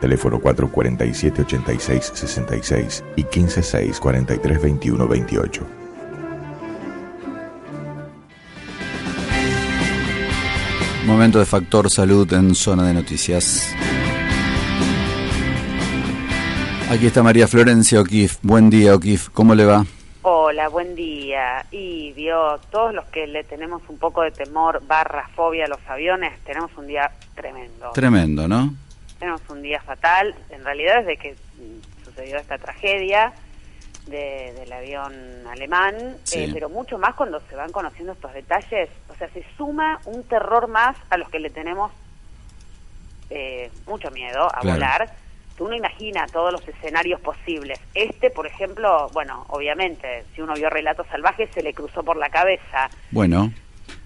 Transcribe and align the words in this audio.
Teléfono 0.00 0.40
447-8666 0.40 3.04
y 3.16 3.24
156-4321-28. 3.24 5.60
Momento 11.06 11.38
de 11.38 11.44
Factor 11.44 11.90
Salud 11.90 12.32
en 12.32 12.54
Zona 12.54 12.86
de 12.86 12.94
Noticias. 12.94 13.74
Aquí 16.90 17.06
está 17.06 17.22
María 17.22 17.46
Florencia 17.46 18.00
O'Keefe. 18.00 18.38
Buen 18.42 18.70
día, 18.70 18.94
O'Keefe. 18.94 19.30
¿Cómo 19.32 19.54
le 19.54 19.66
va? 19.66 19.84
Hola, 20.22 20.68
buen 20.68 20.94
día. 20.94 21.66
Y 21.70 22.12
vio, 22.12 22.58
todos 22.70 22.94
los 22.94 23.04
que 23.06 23.26
le 23.26 23.44
tenemos 23.44 23.82
un 23.88 23.98
poco 23.98 24.22
de 24.22 24.30
temor, 24.30 24.82
barra, 24.86 25.28
fobia 25.34 25.66
a 25.66 25.68
los 25.68 25.80
aviones, 25.86 26.32
tenemos 26.44 26.70
un 26.78 26.86
día 26.86 27.10
tremendo. 27.34 27.90
Tremendo, 27.92 28.48
¿no? 28.48 28.72
Tenemos 29.24 29.48
un 29.48 29.62
día 29.62 29.80
fatal. 29.80 30.34
En 30.50 30.62
realidad, 30.66 30.98
desde 30.98 31.16
que 31.16 31.34
sucedió 32.04 32.36
esta 32.36 32.58
tragedia 32.58 33.32
de- 34.06 34.52
del 34.52 34.70
avión 34.70 35.14
alemán, 35.50 36.18
Sí. 36.24 36.40
eh, 36.44 36.50
pero 36.52 36.68
mucho 36.68 36.98
más 36.98 37.14
cuando 37.14 37.40
se 37.48 37.56
van 37.56 37.72
conociendo 37.72 38.12
estos 38.12 38.34
detalles. 38.34 38.90
O 39.08 39.14
sea, 39.14 39.30
se 39.30 39.42
suma 39.56 39.98
un 40.04 40.24
terror 40.24 40.68
más 40.68 40.94
a 41.08 41.16
los 41.16 41.30
que 41.30 41.38
le 41.40 41.48
tenemos 41.48 41.90
eh, 43.30 43.70
mucho 43.86 44.10
miedo 44.10 44.44
a 44.54 44.60
Claro. 44.60 44.74
volar. 44.74 45.14
Que 45.56 45.62
uno 45.62 45.74
imagina 45.74 46.26
todos 46.30 46.52
los 46.52 46.68
escenarios 46.68 47.18
posibles. 47.22 47.80
Este, 47.94 48.28
por 48.28 48.46
ejemplo, 48.46 49.08
bueno, 49.14 49.46
obviamente, 49.48 50.24
si 50.34 50.42
uno 50.42 50.52
vio 50.52 50.68
Relatos 50.68 51.06
Salvajes, 51.06 51.48
se 51.54 51.62
le 51.62 51.72
cruzó 51.72 52.02
por 52.02 52.18
la 52.18 52.28
cabeza, 52.28 52.90
Bueno, 53.10 53.50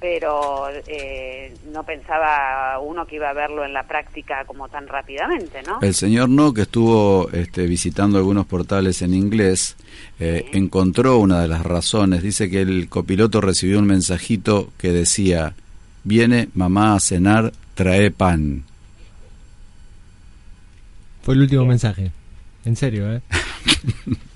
pero 0.01 0.69
eh, 0.87 1.55
no 1.73 1.83
pensaba 1.85 2.79
uno 2.79 3.07
que 3.07 3.17
iba 3.17 3.31
a 3.31 3.33
verlo 3.33 3.65
en 3.65 3.73
la 3.73 3.83
práctica 3.83 4.45
como 4.45 4.69
tan 4.69 4.87
rápidamente, 4.87 5.63
¿no? 5.63 5.81
el 5.83 5.95
señor 5.95 6.29
No, 6.29 6.55
que 6.55 6.63
estuvo 6.63 7.29
este, 7.33 7.67
visitando 7.67 8.19
algunos 8.19 8.47
portales 8.47 9.03
en 9.03 9.15
inglés, 9.15 9.77
eh, 10.21 10.49
encontró 10.53 11.19
una 11.19 11.41
de 11.41 11.49
las 11.49 11.65
razones. 11.65 12.23
Dice 12.23 12.49
que 12.49 12.63
el 12.63 12.89
copiloto 12.89 13.41
recibió 13.41 13.79
un 13.79 13.87
mensajito 13.87 14.73
que 14.79 14.93
decía, 14.93 15.55
viene 16.05 16.49
mamá 16.55 16.95
a 16.95 17.01
cenar, 17.01 17.53
trae 17.75 18.11
pan. 18.11 18.65
Fue 21.23 21.35
el 21.35 21.43
último 21.43 21.65
mensaje. 21.65 22.13
En 22.65 22.77
serio, 22.77 23.13
¿eh? 23.13 23.23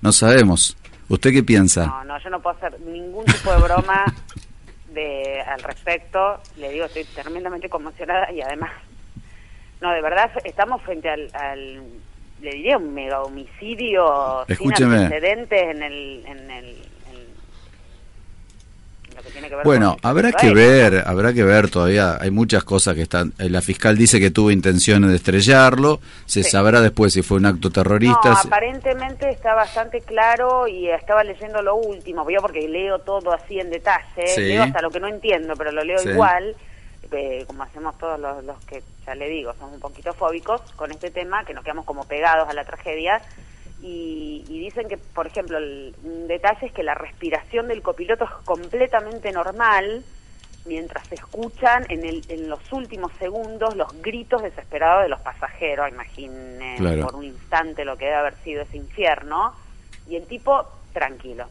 No 0.00 0.12
sabemos. 0.12 0.76
¿Usted 1.08 1.32
qué 1.32 1.42
piensa? 1.42 1.86
No, 1.86 2.04
no, 2.04 2.22
yo 2.22 2.30
no 2.30 2.40
puedo 2.40 2.56
hacer 2.56 2.78
ningún 2.82 3.24
tipo 3.24 3.50
de 3.52 3.62
broma 3.62 4.04
de, 4.98 5.40
al 5.40 5.62
respecto. 5.62 6.40
Le 6.56 6.70
digo, 6.70 6.86
estoy 6.86 7.04
tremendamente 7.04 7.68
conmocionada 7.68 8.30
y 8.32 8.40
además, 8.40 8.72
no, 9.80 9.92
de 9.92 10.02
verdad, 10.02 10.30
estamos 10.44 10.82
frente 10.82 11.08
al, 11.08 11.30
al 11.34 11.82
le 12.40 12.50
diría, 12.50 12.76
un 12.76 12.94
mega 12.94 13.22
homicidio 13.22 14.44
Escúcheme. 14.46 14.96
sin 14.96 15.04
antecedentes 15.04 15.62
en 15.62 15.82
el... 15.82 16.24
En 16.26 16.50
el 16.50 16.76
lo 19.18 19.24
que 19.24 19.30
tiene 19.30 19.48
que 19.48 19.56
ver 19.56 19.64
Bueno, 19.64 19.96
con 20.00 20.10
habrá 20.10 20.32
que 20.32 20.54
ver, 20.54 21.02
habrá 21.06 21.32
que 21.32 21.42
ver 21.44 21.70
todavía. 21.70 22.16
Hay 22.20 22.30
muchas 22.30 22.64
cosas 22.64 22.94
que 22.94 23.02
están. 23.02 23.32
eh, 23.38 23.50
La 23.50 23.60
fiscal 23.60 23.96
dice 23.98 24.20
que 24.20 24.30
tuvo 24.30 24.50
intenciones 24.50 25.10
de 25.10 25.16
estrellarlo. 25.16 26.00
Se 26.26 26.42
Sí. 26.44 26.50
sabrá 26.50 26.80
después 26.80 27.12
si 27.12 27.22
fue 27.22 27.38
un 27.38 27.46
acto 27.46 27.70
terrorista. 27.70 28.30
No, 28.30 28.38
aparentemente 28.38 29.28
está 29.30 29.54
bastante 29.54 30.00
claro 30.02 30.68
y 30.68 30.88
estaba 30.88 31.24
leyendo 31.24 31.60
lo 31.62 31.74
último, 31.76 32.24
vio 32.24 32.40
porque 32.40 32.66
leo 32.68 33.00
todo 33.00 33.32
así 33.32 33.58
en 33.60 33.70
detalle, 33.70 34.26
Sí. 34.34 34.42
leo 34.42 34.62
hasta 34.62 34.80
lo 34.80 34.90
que 34.90 35.00
no 35.00 35.08
entiendo, 35.08 35.54
pero 35.56 35.72
lo 35.72 35.82
leo 35.84 35.98
Sí. 35.98 36.10
igual, 36.10 36.54
eh, 37.10 37.44
como 37.46 37.62
hacemos 37.64 37.96
todos 37.98 38.20
los, 38.20 38.44
los 38.44 38.58
que, 38.64 38.82
ya 39.06 39.14
le 39.14 39.28
digo, 39.28 39.52
somos 39.58 39.74
un 39.74 39.80
poquito 39.80 40.12
fóbicos 40.14 40.60
con 40.76 40.90
este 40.92 41.10
tema, 41.10 41.44
que 41.44 41.54
nos 41.54 41.64
quedamos 41.64 41.84
como 41.84 42.04
pegados 42.04 42.48
a 42.48 42.52
la 42.52 42.64
tragedia, 42.64 43.20
y, 43.82 44.44
y 44.48 44.58
dicen 44.60 44.88
que, 44.88 44.96
por 44.98 45.26
ejemplo, 45.26 45.58
el, 45.58 45.94
un 46.02 46.26
detalle 46.26 46.66
es 46.66 46.72
que 46.72 46.82
la 46.82 46.94
respiración 46.94 47.68
del 47.68 47.82
copiloto 47.82 48.24
es 48.24 48.30
completamente 48.44 49.30
normal, 49.32 50.02
mientras 50.64 51.06
se 51.06 51.14
escuchan 51.14 51.86
en, 51.88 52.04
el, 52.04 52.22
en 52.28 52.48
los 52.48 52.60
últimos 52.72 53.12
segundos 53.18 53.76
los 53.76 53.88
gritos 54.02 54.42
desesperados 54.42 55.04
de 55.04 55.08
los 55.08 55.20
pasajeros, 55.20 55.88
imaginen 55.88 56.76
Claro. 56.76 57.06
por 57.06 57.16
un 57.16 57.24
instante 57.24 57.84
lo 57.84 57.96
que 57.96 58.06
debe 58.06 58.16
haber 58.16 58.34
sido 58.42 58.62
ese 58.62 58.76
infierno, 58.76 59.54
y 60.08 60.16
el 60.16 60.26
tipo 60.26 60.66
tranquilo. 60.92 61.46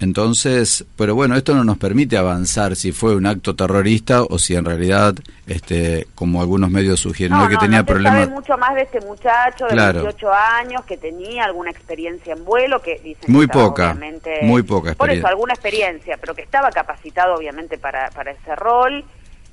Entonces, 0.00 0.84
pero 0.96 1.14
bueno, 1.14 1.34
esto 1.36 1.54
no 1.54 1.64
nos 1.64 1.76
permite 1.76 2.16
avanzar 2.16 2.76
si 2.76 2.92
fue 2.92 3.16
un 3.16 3.26
acto 3.26 3.56
terrorista 3.56 4.22
o 4.22 4.38
si 4.38 4.54
en 4.54 4.64
realidad, 4.64 5.14
este, 5.46 6.06
como 6.14 6.40
algunos 6.40 6.70
medios 6.70 7.00
sugieren, 7.00 7.36
No, 7.36 7.48
que 7.48 7.56
tenía 7.56 7.78
no 7.78 7.84
se 7.84 7.92
problemas. 7.92 8.20
sabe 8.24 8.32
mucho 8.34 8.56
más 8.58 8.74
de 8.76 8.82
este 8.82 9.00
muchacho 9.00 9.64
de 9.66 9.70
Claro. 9.72 10.02
28 10.04 10.32
años 10.32 10.84
que 10.84 10.96
tenía 10.96 11.44
alguna 11.44 11.70
experiencia 11.70 12.32
en 12.32 12.44
vuelo, 12.44 12.80
que 12.80 13.00
dicen 13.00 13.32
Muy 13.32 13.46
que 13.48 13.52
poca, 13.52 13.90
obviamente- 13.90 14.38
muy 14.42 14.62
poca 14.62 14.82
Por 14.94 15.08
experiencia. 15.10 15.18
eso, 15.18 15.28
alguna 15.28 15.52
experiencia, 15.54 16.16
pero 16.20 16.34
que 16.34 16.42
estaba 16.42 16.70
capacitado 16.70 17.34
obviamente 17.34 17.76
para, 17.76 18.10
para 18.10 18.30
ese 18.30 18.54
rol 18.54 19.04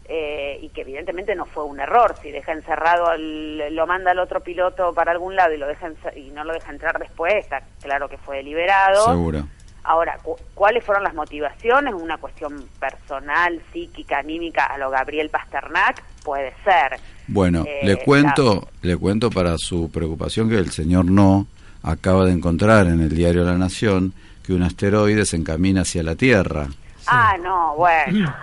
eh, 0.08 0.60
y 0.62 0.70
que 0.70 0.82
evidentemente 0.82 1.34
no 1.36 1.46
fue 1.48 1.64
un 1.64 1.80
error. 1.80 2.14
Si 2.22 2.30
deja 2.30 2.52
encerrado, 2.52 3.08
al- 3.08 3.74
lo 3.74 3.88
manda 3.88 4.12
al 4.12 4.20
otro 4.20 4.40
piloto 4.42 4.94
para 4.94 5.12
algún 5.12 5.36
lado 5.36 5.54
y, 5.54 5.58
lo 5.58 5.66
deja 5.66 5.90
y 6.16 6.30
no 6.30 6.44
lo 6.44 6.54
deja 6.54 6.72
entrar 6.72 7.00
después, 7.00 7.34
está 7.34 7.64
claro 7.82 8.08
que 8.08 8.20
fue 8.20 8.38
deliberado. 8.38 9.08
Seguro. 9.08 9.48
Ahora, 9.86 10.18
cu- 10.22 10.36
¿cuáles 10.54 10.84
fueron 10.84 11.04
las 11.04 11.14
motivaciones? 11.14 11.94
Una 11.94 12.18
cuestión 12.18 12.66
personal, 12.80 13.62
psíquica, 13.72 14.20
anímica, 14.20 14.66
a 14.66 14.78
lo 14.78 14.90
Gabriel 14.90 15.30
Pasternak, 15.30 16.02
puede 16.24 16.54
ser. 16.64 17.00
Bueno, 17.28 17.64
Eh, 17.68 17.82
le 17.84 18.04
cuento, 18.04 18.68
le 18.82 18.98
cuento 18.98 19.30
para 19.30 19.58
su 19.58 19.90
preocupación 19.92 20.50
que 20.50 20.58
el 20.58 20.72
señor 20.72 21.06
No 21.06 21.48
acaba 21.84 22.26
de 22.26 22.32
encontrar 22.34 22.88
en 22.88 23.00
el 23.02 23.10
diario 23.10 23.44
La 23.44 23.58
Nación 23.58 24.14
que 24.44 24.54
un 24.54 24.64
asteroide 24.64 25.26
se 25.26 25.38
encamina 25.38 25.82
hacia 25.82 26.04
la 26.04 26.16
Tierra. 26.16 26.68
Ah, 27.08 27.36
no, 27.42 27.76
bueno. 27.76 28.34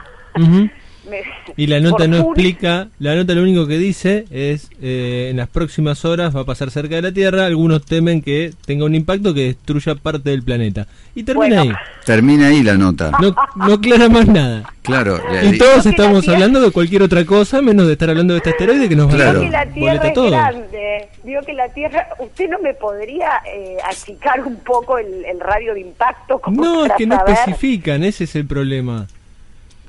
Me- 1.11 1.23
Y 1.57 1.67
la 1.67 1.81
nota 1.81 2.07
no 2.07 2.19
explica, 2.19 2.89
la 3.01 3.15
nota 3.17 3.35
lo 3.35 3.43
único 3.43 3.67
que 3.67 3.77
dice 3.77 4.25
es, 4.31 4.71
eh, 4.81 5.29
en 5.31 5.37
las 5.37 5.49
próximas 5.49 6.05
horas 6.05 6.35
va 6.37 6.43
a 6.43 6.45
pasar 6.45 6.71
cerca 6.71 6.95
de 6.95 7.03
la 7.03 7.13
Tierra, 7.13 7.45
algunos 7.47 7.85
temen 7.85 8.23
que 8.23 8.53
tenga 8.67 8.85
un 8.85 8.95
impacto 8.95 9.35
que 9.35 9.43
destruya 9.47 9.95
parte 9.97 10.31
del 10.31 10.43
planeta. 10.45 10.87
Y 11.15 11.25
termina 11.25 11.57
Bueno. 11.65 11.79
Termina 12.07 12.47
ahí 12.49 12.63
la 12.63 12.75
nota. 12.75 13.11
ahí, 13.19 13.33
no, 13.57 13.67
no 13.67 13.75
aclara 13.75 14.09
más 14.09 14.27
nada. 14.29 14.63
Claro, 14.83 15.21
Y 15.43 15.59
todos 15.59 15.87
estamos 15.87 16.21
Tierra- 16.23 16.37
hablando 16.37 16.61
de 16.61 16.71
cualquier 16.71 17.03
otra 17.03 17.25
cosa, 17.25 17.61
menos 17.63 17.87
de 17.87 17.93
estar 17.93 18.09
hablando 18.11 18.35
de 18.35 18.39
este 18.39 18.51
asteroide 18.51 18.89
que 18.89 18.97
nos 18.97 19.09
va 19.09 19.15
Claro. 19.17 19.31
a 19.31 19.33
Digo 19.41 19.45
que 19.45 19.51
la 19.51 19.65
dar 19.65 19.75
Tierra 19.75 19.87
boleta 19.93 20.05
a 20.05 20.09
es 20.09 20.15
todos. 20.15 20.31
grande. 20.31 21.09
Digo 21.25 21.41
que 21.47 21.53
la 21.53 21.69
Tierra, 21.69 22.07
usted 22.21 22.49
no 22.49 22.59
me 22.61 22.75
podría 22.75 23.31
eh, 23.53 23.77
achicar 23.89 24.45
un 24.45 24.57
poco 24.57 24.99
el, 24.99 25.25
el 25.25 25.39
radio 25.41 25.75
de 25.75 25.81
impacto. 25.81 26.39
Como 26.41 26.63
No, 26.65 26.87
es 26.87 26.93
que 26.97 27.07
no 27.07 27.17
saber? 27.17 27.35
especifican, 27.35 28.03
ese 28.05 28.25
es 28.25 28.35
el 28.37 28.47
problema. 28.47 29.07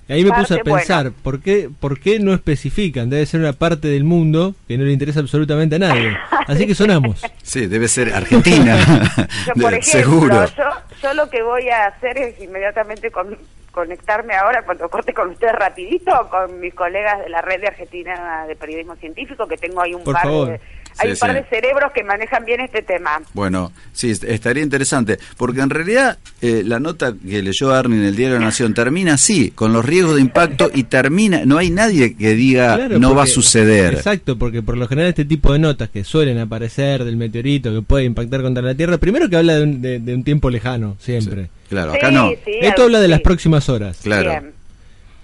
Ahí 0.09 0.23
me 0.23 0.31
puse 0.31 0.55
a 0.55 0.63
pensar, 0.63 1.03
bueno. 1.05 1.17
¿por, 1.23 1.41
qué, 1.41 1.69
¿por 1.79 1.99
qué 1.99 2.19
no 2.19 2.33
especifican? 2.33 3.09
Debe 3.09 3.25
ser 3.25 3.39
una 3.39 3.53
parte 3.53 3.87
del 3.87 4.03
mundo 4.03 4.53
que 4.67 4.77
no 4.77 4.83
le 4.83 4.91
interesa 4.91 5.21
absolutamente 5.21 5.75
a 5.75 5.79
nadie. 5.79 6.17
Así 6.47 6.67
que 6.67 6.75
sonamos. 6.75 7.21
sí, 7.43 7.67
debe 7.67 7.87
ser 7.87 8.13
Argentina. 8.13 8.77
Yo, 9.47 9.53
por 9.61 9.73
ejemplo, 9.73 9.81
Seguro. 9.81 10.45
Yo, 10.57 10.63
yo 11.01 11.13
lo 11.13 11.29
que 11.29 11.41
voy 11.41 11.69
a 11.69 11.85
hacer 11.87 12.17
es 12.17 12.41
inmediatamente 12.41 13.11
con- 13.11 13.37
conectarme 13.71 14.35
ahora, 14.35 14.61
cuando 14.63 14.87
corte 14.89 15.13
con 15.13 15.29
ustedes 15.29 15.55
rapidito, 15.55 16.11
con 16.29 16.59
mis 16.59 16.73
colegas 16.75 17.19
de 17.23 17.29
la 17.29 17.41
red 17.41 17.59
de 17.59 17.67
Argentina 17.67 18.45
de 18.47 18.55
Periodismo 18.55 18.95
Científico, 18.97 19.47
que 19.47 19.57
tengo 19.57 19.81
ahí 19.81 19.93
un 19.95 20.03
Por 20.03 20.13
par 20.13 20.23
favor. 20.23 20.47
de... 20.49 20.59
Hay 20.99 21.07
Sí, 21.09 21.13
un 21.13 21.19
par 21.19 21.29
sí. 21.31 21.35
de 21.35 21.43
cerebros 21.45 21.91
que 21.93 22.03
manejan 22.03 22.45
bien 22.45 22.59
este 22.61 22.81
tema. 22.81 23.21
Bueno, 23.33 23.71
sí, 23.93 24.11
est- 24.11 24.23
estaría 24.23 24.63
interesante, 24.63 25.17
porque 25.37 25.61
en 25.61 25.69
realidad 25.69 26.17
eh, 26.41 26.61
la 26.65 26.79
nota 26.79 27.13
que 27.13 27.41
leyó 27.41 27.71
Arnie 27.73 27.99
en 27.99 28.05
el 28.05 28.15
diario 28.15 28.37
La 28.39 28.45
Nación 28.45 28.73
termina 28.73 29.13
así, 29.15 29.51
con 29.51 29.73
los 29.73 29.83
riesgos 29.83 30.15
de 30.15 30.21
impacto 30.21 30.69
y 30.73 30.83
termina, 30.83 31.43
no 31.45 31.57
hay 31.57 31.69
nadie 31.69 32.15
que 32.15 32.33
diga 32.35 32.75
Claro, 32.75 32.99
no 32.99 33.15
va 33.15 33.23
a 33.23 33.27
suceder. 33.27 33.93
Exacto, 33.95 34.37
porque 34.37 34.61
por 34.61 34.77
lo 34.77 34.87
general 34.87 35.09
este 35.09 35.25
tipo 35.25 35.51
de 35.53 35.59
notas 35.59 35.89
que 35.89 36.03
suelen 36.03 36.37
aparecer 36.39 37.03
del 37.03 37.17
meteorito 37.17 37.73
que 37.73 37.81
puede 37.81 38.05
impactar 38.05 38.41
contra 38.41 38.61
la 38.63 38.75
Tierra, 38.75 38.97
primero 38.97 39.29
que 39.29 39.35
habla 39.37 39.55
de 39.55 39.63
un, 39.63 39.81
de- 39.81 39.99
de 39.99 40.13
un 40.15 40.23
tiempo 40.23 40.49
lejano, 40.49 40.95
siempre. 40.99 41.49
Claro, 41.69 41.93
acá 41.93 42.09
Sí, 42.09 42.13
no. 42.15 42.29
sí, 42.29 42.51
Esto 42.61 42.83
habla 42.83 42.99
de 42.99 43.05
sí. 43.05 43.11
las 43.11 43.21
próximas 43.21 43.67
horas. 43.69 43.97
Claro. 44.03 44.29
Bien. 44.29 44.51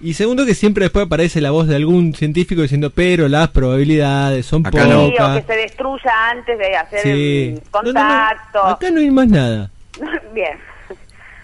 Y 0.02 0.14
segundo, 0.14 0.46
que 0.46 0.54
siempre 0.54 0.84
después 0.84 1.04
aparece 1.06 1.40
la 1.42 1.50
voz 1.50 1.66
de 1.68 1.76
algún 1.76 2.14
científico 2.14 2.62
diciendo, 2.62 2.90
pero 2.90 3.28
las 3.28 3.48
probabilidades 3.50 4.46
son 4.46 4.66
Acá 4.66 4.86
no. 4.86 5.06
Sí, 5.06 5.12
o 5.12 5.16
pocas. 5.18 5.40
que 5.44 5.52
se 5.52 5.58
destruya 5.60 6.30
antes 6.30 6.58
de 6.58 6.76
hacer 6.76 7.00
Sí. 7.02 7.08
el 7.10 7.54
No, 7.54 7.60
no, 7.60 7.92
no, 7.92 8.00
contacto. 8.00 8.64
acá 8.64 8.90
no 8.90 9.00
hay 9.00 9.10
más 9.10 9.28
nada. 9.28 9.70
Bien. 10.34 10.58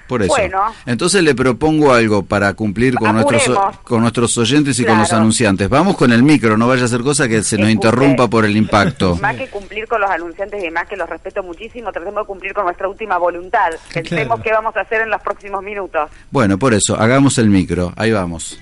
Por 0.08 0.22
eso. 0.22 0.32
Bueno. 0.36 0.60
Entonces 0.86 1.22
le 1.22 1.34
propongo 1.34 1.92
algo 1.92 2.24
para 2.24 2.54
cumplir 2.54 2.94
con 2.94 3.12
nuestros, 3.14 3.58
con 3.82 4.00
nuestros 4.02 4.36
oyentes 4.38 4.78
y 4.78 4.84
con 4.84 4.98
los 4.98 5.12
anunciantes. 5.12 5.68
Vamos 5.68 5.96
con 5.96 6.12
el 6.12 6.22
micro, 6.22 6.56
no 6.56 6.68
vaya 6.68 6.84
a 6.84 6.88
ser 6.88 7.00
cosa 7.02 7.28
que 7.28 7.42
se 7.42 7.58
nos 7.58 7.70
interrumpa 7.70 8.28
por 8.28 8.44
el 8.44 8.56
impacto. 8.56 9.16
Más 9.20 9.36
que 9.36 9.48
cumplir 9.48 9.86
con 9.88 10.00
los 10.00 10.10
anunciantes 10.10 10.60
y 10.60 10.66
demás, 10.66 10.86
que 10.88 10.96
los 10.96 11.08
respeto 11.08 11.42
muchísimo, 11.42 11.90
tratemos 11.92 12.22
de 12.22 12.26
cumplir 12.26 12.52
con 12.54 12.64
nuestra 12.64 12.88
última 12.88 13.18
voluntad. 13.18 13.70
Pensemos 13.92 14.26
Claro. 14.26 14.42
qué 14.42 14.52
vamos 14.52 14.76
a 14.76 14.80
hacer 14.80 15.02
en 15.02 15.10
los 15.10 15.20
próximos 15.22 15.62
minutos. 15.62 16.10
Bueno, 16.30 16.58
por 16.58 16.72
eso, 16.74 16.96
hagamos 16.98 17.38
el 17.38 17.48
micro. 17.50 17.92
Ahí 17.96 18.12
vamos. 18.12 18.58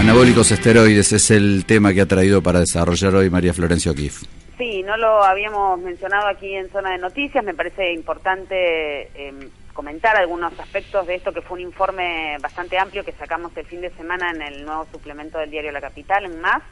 Anabólicos 0.00 0.50
esteroides 0.50 1.12
es 1.12 1.30
el 1.30 1.64
tema 1.66 1.92
que 1.92 2.00
ha 2.00 2.06
traído 2.06 2.42
para 2.42 2.60
desarrollar 2.60 3.14
hoy 3.14 3.28
María 3.30 3.52
Florencio 3.52 3.94
Kif. 3.94 4.22
Sí, 4.60 4.82
no 4.82 4.98
lo 4.98 5.24
habíamos 5.24 5.80
mencionado 5.80 6.28
aquí 6.28 6.54
en 6.54 6.68
Zona 6.68 6.90
de 6.90 6.98
Noticias. 6.98 7.42
Me 7.42 7.54
parece 7.54 7.94
importante 7.94 9.04
eh, 9.14 9.48
comentar 9.72 10.14
algunos 10.18 10.52
aspectos 10.60 11.06
de 11.06 11.14
esto, 11.14 11.32
que 11.32 11.40
fue 11.40 11.56
un 11.56 11.62
informe 11.62 12.36
bastante 12.42 12.78
amplio 12.78 13.02
que 13.02 13.12
sacamos 13.12 13.56
el 13.56 13.64
fin 13.64 13.80
de 13.80 13.88
semana 13.88 14.30
en 14.32 14.42
el 14.42 14.66
nuevo 14.66 14.84
suplemento 14.92 15.38
del 15.38 15.50
diario 15.50 15.72
La 15.72 15.80
Capital, 15.80 16.26
en 16.26 16.42
Más, 16.42 16.62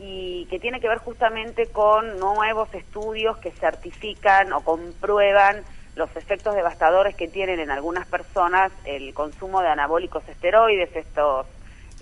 y 0.00 0.48
que 0.50 0.58
tiene 0.58 0.80
que 0.80 0.88
ver 0.88 0.98
justamente 0.98 1.68
con 1.68 2.18
nuevos 2.18 2.74
estudios 2.74 3.38
que 3.38 3.52
certifican 3.52 4.52
o 4.52 4.62
comprueban 4.62 5.62
los 5.94 6.10
efectos 6.16 6.56
devastadores 6.56 7.14
que 7.14 7.28
tienen 7.28 7.60
en 7.60 7.70
algunas 7.70 8.08
personas 8.08 8.72
el 8.86 9.14
consumo 9.14 9.60
de 9.60 9.68
anabólicos 9.68 10.28
esteroides, 10.28 10.96
estos 10.96 11.46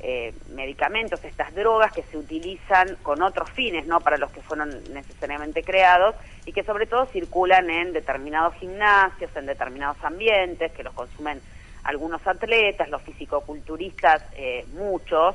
eh, 0.03 0.35
medicamentos, 0.51 1.25
estas 1.25 1.55
drogas 1.55 1.93
que 1.93 2.03
se 2.11 2.19
utilizan 2.19 2.97
con 3.03 3.23
otros 3.23 3.49
fines, 3.51 3.87
no 3.87 4.01
para 4.01 4.17
los 4.19 4.31
que 4.33 4.43
fueron 4.43 4.93
necesariamente 4.93 5.63
creados 5.63 6.17
y 6.45 6.53
que 6.53 6.65
sobre 6.65 6.87
todo 6.87 7.07
circulan 7.13 7.71
en 7.71 7.93
determinados 7.93 8.55
gimnasios, 8.57 9.31
en 9.37 9.47
determinados 9.47 9.97
ambientes, 10.03 10.73
que 10.73 10.83
los 10.83 10.93
consumen 10.95 11.41
algunos 11.85 12.21
atletas, 12.27 12.89
los 12.91 13.03
fisicoculturistas, 13.03 14.23
eh, 14.37 14.65
muchos. 14.73 15.35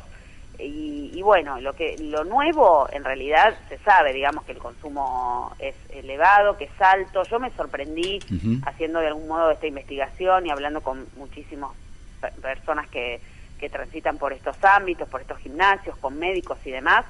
Y, 0.59 1.11
y 1.13 1.21
bueno, 1.21 1.59
lo 1.61 1.73
que 1.75 1.95
lo 1.99 2.23
nuevo 2.23 2.87
en 2.91 3.03
realidad 3.03 3.55
se 3.69 3.77
sabe, 3.79 4.11
digamos 4.11 4.43
que 4.43 4.53
el 4.53 4.57
consumo 4.57 5.55
es 5.59 5.75
elevado, 5.89 6.57
que 6.57 6.63
es 6.65 6.81
alto. 6.81 7.23
Yo 7.25 7.39
me 7.39 7.51
sorprendí 7.51 8.19
haciendo 8.65 8.99
de 8.99 9.07
algún 9.07 9.27
modo 9.27 9.51
esta 9.51 9.67
investigación 9.67 10.47
y 10.47 10.49
hablando 10.49 10.81
con 10.81 11.07
muchísimas 11.15 11.71
pe- 12.19 12.31
personas 12.41 12.87
que, 12.89 13.21
que 13.59 13.69
transitan 13.69 14.17
por 14.17 14.33
estos 14.33 14.55
ámbitos, 14.63 15.07
por 15.09 15.21
estos 15.21 15.37
gimnasios, 15.39 15.97
con 15.97 16.17
médicos 16.19 16.57
y 16.65 16.71
demás, 16.71 17.05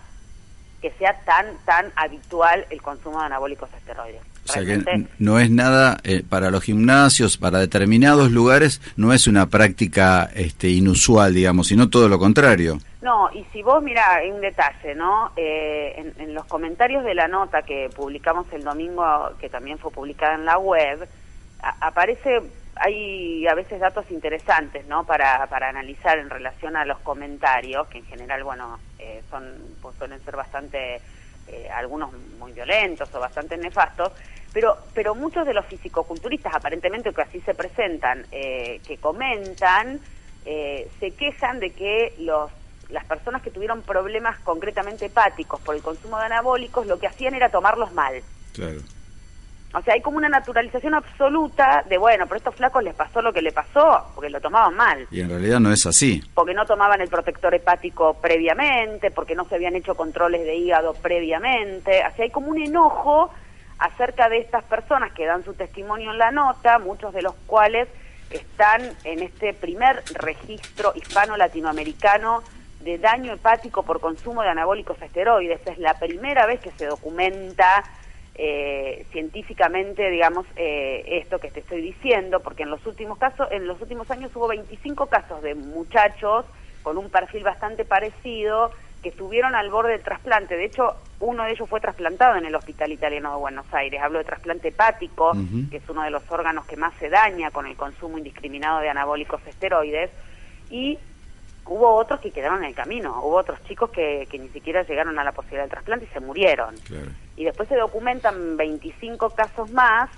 que 0.81 0.91
sea 0.91 1.19
tan 1.25 1.45
tan 1.65 1.91
habitual 1.95 2.65
el 2.69 2.81
consumo 2.81 3.19
de 3.19 3.25
anabólicos 3.25 3.69
esteroides. 3.77 4.21
O 4.47 4.53
sea 4.53 4.63
que 4.63 5.05
no 5.19 5.39
es 5.39 5.49
nada 5.51 5.97
eh, 6.05 6.23
para 6.27 6.49
los 6.51 6.63
gimnasios, 6.63 7.38
para 7.38 7.59
determinados 7.59 8.31
lugares, 8.31 8.79
no 8.95 9.11
es 9.11 9.27
una 9.27 9.47
práctica 9.47 10.29
este, 10.35 10.69
inusual, 10.69 11.33
digamos, 11.33 11.67
sino 11.67 11.89
todo 11.89 12.07
lo 12.07 12.17
contrario. 12.17 12.77
No, 13.01 13.29
y 13.33 13.44
si 13.51 13.61
vos, 13.61 13.83
hay 13.85 14.31
un 14.31 14.39
detalle, 14.39 14.95
¿no? 14.95 15.31
Eh, 15.35 15.95
en, 15.97 16.13
en 16.21 16.33
los 16.33 16.45
comentarios 16.45 17.03
de 17.03 17.13
la 17.13 17.27
nota 17.27 17.61
que 17.63 17.89
publicamos 17.94 18.45
el 18.53 18.63
domingo, 18.63 19.31
que 19.39 19.49
también 19.49 19.79
fue 19.79 19.91
publicada 19.91 20.35
en 20.35 20.45
la 20.45 20.57
web, 20.57 21.07
a- 21.61 21.88
aparece, 21.88 22.41
hay 22.79 23.47
a 23.47 23.56
veces 23.56 23.79
datos 23.79 24.09
interesantes, 24.12 24.85
¿no? 24.88 25.06
Para, 25.06 25.47
para 25.47 25.69
analizar 25.69 26.18
en 26.18 26.29
relación 26.29 26.75
a 26.75 26.85
los 26.85 27.00
comentarios, 27.00 27.88
que 27.88 28.00
en 28.00 28.06
general, 28.06 28.44
bueno, 28.44 28.79
eh, 29.00 29.21
son, 29.29 29.44
pues 29.81 29.95
suelen 29.97 30.24
ser 30.24 30.35
bastante, 30.35 31.01
eh, 31.47 31.69
algunos 31.74 32.12
muy 32.39 32.51
violentos 32.51 33.13
o 33.13 33.19
bastante 33.19 33.57
nefastos, 33.57 34.12
pero, 34.53 34.77
pero 34.94 35.13
muchos 35.15 35.45
de 35.45 35.53
los 35.53 35.65
fisicoculturistas, 35.65 36.53
aparentemente 36.56 37.13
que 37.13 37.21
así 37.21 37.39
se 37.41 37.53
presentan, 37.53 38.25
eh, 38.31 38.81
que 38.88 38.97
comentan, 38.97 40.00
eh, 40.45 40.89
se 41.00 41.12
quejan 41.12 41.59
de 41.59 41.71
que 41.71 42.13
los 42.19 42.51
las 42.89 43.03
personas 43.03 43.41
que 43.41 43.51
tuvieron 43.51 43.81
problemas 43.81 44.39
concretamente 44.39 45.07
hepáticos 45.07 45.59
por 45.59 45.75
el 45.75 45.81
consumo 45.81 46.18
de 46.19 46.25
anabólicos 46.25 46.88
lo 46.88 46.97
que 46.97 47.07
hacían 47.07 47.35
era 47.35 47.50
tomarlos 47.50 47.91
mal. 47.91 48.23
Claro. 48.53 48.80
O 49.73 49.81
sea, 49.81 49.93
hay 49.95 50.01
como 50.01 50.17
una 50.17 50.29
naturalización 50.29 50.93
absoluta 50.93 51.83
de, 51.89 51.97
bueno, 51.97 52.23
pero 52.25 52.35
a 52.35 52.37
estos 52.37 52.55
flacos 52.55 52.83
les 52.83 52.95
pasó 52.95 53.21
lo 53.21 53.33
que 53.33 53.41
le 53.41 53.51
pasó 53.51 54.05
porque 54.15 54.29
lo 54.29 54.39
tomaban 54.39 54.75
mal, 54.75 55.07
Y 55.11 55.19
en 55.21 55.29
realidad 55.29 55.59
no 55.59 55.71
es 55.71 55.85
así. 55.85 56.21
porque 56.33 56.53
no 56.53 56.65
tomaban 56.65 57.01
el 57.01 57.09
protector 57.09 57.53
hepático 57.53 58.13
previamente, 58.21 59.11
porque 59.11 59.35
no 59.35 59.43
se 59.45 59.55
habían 59.55 59.75
hecho 59.75 59.95
controles 59.95 60.43
de 60.45 60.55
hígado 60.55 60.93
previamente. 60.93 61.91
O 62.05 62.15
sea, 62.15 62.23
hay 62.23 62.31
como 62.31 62.47
un 62.47 62.61
enojo 62.61 63.29
acerca 63.79 64.29
de 64.29 64.39
estas 64.39 64.63
personas 64.63 65.11
que 65.11 65.25
dan 65.25 65.43
su 65.43 65.53
testimonio 65.53 66.11
en 66.11 66.17
la 66.17 66.31
nota, 66.31 66.79
muchos 66.79 67.13
de 67.13 67.21
los 67.21 67.35
cuales 67.45 67.87
están 68.31 68.81
en 69.03 69.21
este 69.21 69.53
primer 69.53 70.01
registro 70.15 70.93
hispano-latinoamericano 70.95 72.41
de 72.81 72.97
daño 72.97 73.33
hepático 73.33 73.83
por 73.83 73.99
consumo 73.99 74.41
de 74.43 74.49
anabólicos 74.49 75.01
esteroides. 75.01 75.59
Es 75.67 75.77
la 75.77 75.93
primera 75.99 76.45
vez 76.45 76.59
que 76.61 76.71
se 76.71 76.85
documenta 76.85 77.83
eh, 78.39 79.05
científicamente, 79.11 80.11
digamos, 80.11 80.45
eh, 80.55 81.03
esto 81.07 81.39
que 81.39 81.49
te 81.49 81.61
estoy 81.61 81.81
diciendo, 81.81 82.39
porque 82.39 82.63
en 82.63 82.69
los 82.69 82.85
últimos 82.85 83.17
casos, 83.17 83.47
en 83.51 83.65
los 83.65 83.81
últimos 83.81 84.11
años 84.11 84.35
hubo 84.35 84.47
25 84.47 85.07
casos 85.07 85.41
de 85.41 85.55
muchachos 85.55 86.45
con 86.83 86.99
un 86.99 87.09
perfil 87.09 87.43
bastante 87.43 87.83
parecido 87.83 88.71
que 89.01 89.09
estuvieron 89.09 89.55
al 89.55 89.71
borde 89.71 89.93
del 89.93 90.03
trasplante. 90.03 90.55
De 90.55 90.65
hecho, 90.65 90.95
uno 91.19 91.43
de 91.43 91.51
ellos 91.51 91.67
fue 91.67 91.81
trasplantado 91.81 92.37
en 92.37 92.45
el 92.45 92.53
Hospital 92.53 92.91
Italiano 92.91 93.31
de 93.31 93.37
Buenos 93.37 93.65
Aires. 93.73 94.01
Hablo 94.01 94.19
de 94.19 94.25
trasplante 94.25 94.67
hepático, 94.67 95.33
que 95.71 95.77
es 95.77 95.89
uno 95.89 96.03
de 96.03 96.11
los 96.11 96.23
órganos 96.31 96.65
que 96.65 96.77
más 96.77 96.93
se 96.99 97.09
daña 97.09 97.49
con 97.49 97.65
el 97.65 97.75
consumo 97.75 98.17
indiscriminado 98.19 98.79
de 98.79 98.89
anabólicos 98.89 99.41
esteroides. 99.47 100.11
Y 100.69 100.97
hubo 101.65 101.95
otros 101.95 102.19
que 102.19 102.31
quedaron 102.31 102.59
en 102.59 102.69
el 102.69 102.75
camino. 102.75 103.19
Hubo 103.23 103.35
otros 103.35 103.63
chicos 103.63 103.89
que, 103.89 104.27
que 104.29 104.37
ni 104.39 104.49
siquiera 104.49 104.83
llegaron 104.83 105.17
a 105.17 105.23
la 105.23 105.31
posibilidad 105.31 105.63
del 105.63 105.71
trasplante 105.71 106.05
y 106.05 106.13
se 106.13 106.19
murieron 106.19 106.75
Claro. 106.85 107.11
Y 107.37 107.45
después 107.45 107.69
se 107.69 107.75
documentan 107.77 108.57
25 108.57 109.29
casos 109.29 109.71
más. 109.71 110.09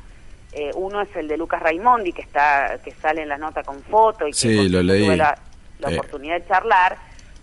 Eh, 0.51 0.71
uno 0.73 1.01
es 1.01 1.15
el 1.15 1.27
de 1.27 1.37
Lucas 1.37 1.61
Raimondi, 1.61 2.11
que 2.11 2.23
está 2.23 2.79
que 2.83 2.91
sale 2.91 3.21
en 3.21 3.29
la 3.29 3.37
nota 3.37 3.61
con 3.61 3.83
foto 3.83 4.25
y 4.27 4.31
que 4.31 4.37
Sí, 4.37 4.47
con 4.55 4.65
quien 4.67 4.71
lo 4.71 4.81
leí. 4.83 5.05
tuve 5.05 5.17
la, 5.17 5.37
la 5.79 5.91
Eh. 5.91 5.93
oportunidad 5.99 6.39
de 6.39 6.47
charlar. 6.47 6.97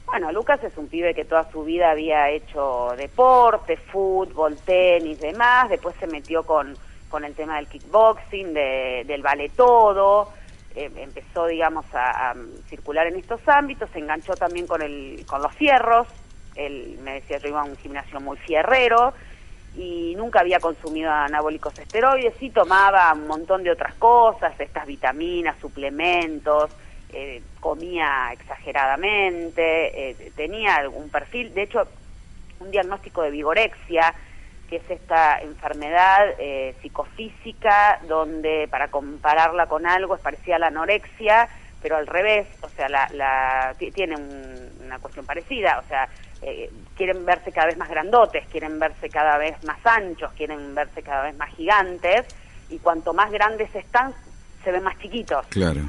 Bueno, 0.07 0.33
Lucas 0.33 0.63
es 0.65 0.77
un 0.77 0.89
pibe 0.89 1.15
que 1.15 1.25
toda 1.25 1.49
su 1.51 1.63
vida 1.65 1.91
había 1.91 2.31
hecho 2.31 2.95
deporte, 2.97 3.77
fútbol, 3.77 4.57
tenis, 4.65 5.21
demás. 5.21 5.69
Después 5.69 5.95
se 6.01 6.07
metió 6.07 6.43
con, 6.45 6.77
con 7.09 7.25
el 7.25 7.35
tema 7.35 7.57
del 7.57 7.67
kickboxing, 7.69 8.55
de, 8.55 9.05
del 9.07 9.23
vale 9.23 9.51
todo. 9.51 10.33
Eh, 10.75 10.91
empezó, 10.97 11.47
digamos, 11.47 11.87
a, 11.95 12.31
a 12.31 12.35
circular 12.69 13.07
en 13.09 13.17
estos 13.17 13.41
ámbitos. 13.49 13.91
Se 13.91 13.99
enganchó 13.99 14.35
también 14.35 14.67
con, 14.67 14.81
el, 14.83 15.25
con 15.27 15.43
los 15.43 15.53
fierros. 15.55 16.07
Él 16.55 16.99
me 17.03 17.15
decía, 17.15 17.39
yo 17.39 17.49
iba 17.49 17.61
a 17.61 17.65
un 17.65 17.77
gimnasio 17.77 18.21
muy 18.21 18.37
fierrero 18.39 19.13
y 19.77 20.15
nunca 20.17 20.41
había 20.41 20.59
consumido 20.61 21.11
anabólicos 21.11 21.79
esteroides, 21.79 22.35
sí 22.41 22.51
tomaba 22.51 23.13
un 23.13 23.27
montón 23.27 23.63
de 23.63 23.71
otras 23.71 23.95
cosas, 23.95 24.59
estas 24.59 24.87
vitaminas, 24.87 25.57
suplementos, 25.61 26.71
eh, 27.11 27.43
comía 27.61 28.31
exageradamente, 28.33 30.11
eh, 30.11 30.33
tenía 30.37 30.77
algún 30.77 31.09
perfil, 31.11 31.53
de 31.55 31.63
hecho, 31.63 31.87
un 32.61 32.71
diagnóstico 32.71 33.23
de 33.23 33.31
vigorexia, 33.31 34.15
que 34.69 34.77
es 34.77 34.91
esta 34.91 35.39
enfermedad 35.41 36.35
eh, 36.39 36.75
psicofísica 36.83 38.01
donde 38.09 38.67
para 38.71 38.89
compararla 38.89 39.67
con 39.67 39.87
algo 39.87 40.15
es 40.17 40.21
parecida 40.21 40.57
a 40.57 40.59
la 40.59 40.67
anorexia, 40.69 41.49
pero 41.81 41.97
al 41.97 42.07
revés, 42.07 42.49
o 42.63 42.69
sea, 42.71 42.89
la, 42.89 43.07
la, 43.13 43.75
ti- 43.79 43.93
tiene 43.93 44.17
un- 44.17 44.73
una 44.87 44.99
cuestión 44.99 45.25
parecida, 45.27 45.79
o 45.85 45.89
sea, 45.89 46.09
eh, 46.43 46.71
quieren 46.97 47.25
verse 47.25 47.53
cada 47.53 47.67
vez 47.67 47.77
más 47.77 47.89
grandotes, 47.89 48.47
quieren 48.49 48.79
verse 48.79 49.09
cada 49.09 49.39
vez 49.39 49.63
más 49.65 49.85
anchos, 49.85 50.33
quieren 50.33 50.75
verse 50.75 51.03
cada 51.03 51.25
vez 51.25 51.37
más 51.37 51.55
gigantes, 51.55 52.27
y 52.71 52.79
cuanto 52.79 53.13
más 53.13 53.31
grandes 53.31 53.75
están, 53.75 54.15
se 54.65 54.73
ven 54.73 54.83
más 54.83 54.99
chiquitos. 54.99 55.47
Claro. 55.49 55.83